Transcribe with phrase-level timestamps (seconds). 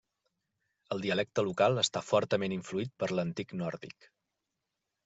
[0.95, 4.15] El dialecte local està fortament influït per l'antic nòrdic.